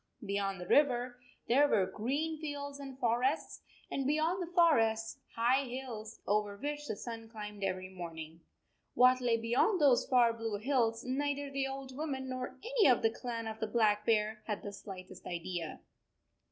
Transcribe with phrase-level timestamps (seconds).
[0.25, 3.61] Beyond the river there were green fields and forests,
[3.91, 8.41] and beyond the forests high hills over which the sun climbed every morning.
[8.95, 13.11] What lay beyond those far blue hills neither the old woman nor any of the
[13.11, 15.81] clan of the Black Bear had the slightest idea.